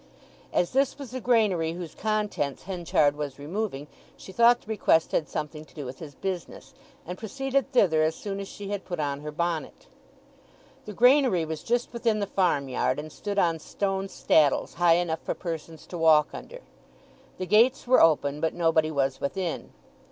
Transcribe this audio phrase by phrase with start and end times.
[0.51, 3.85] As this was the granary whose contents Henchard was removing,
[4.17, 6.73] she thought the request had something to do with his business,
[7.05, 9.85] and proceeded thither as soon as she had put on her bonnet.
[10.85, 15.21] The granary was just within the farm yard, and stood on stone staddles, high enough
[15.21, 16.61] for persons to walk under.
[17.37, 19.69] The gates were open, but nobody was within.